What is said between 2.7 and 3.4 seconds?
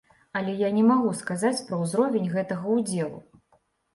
ўдзелу.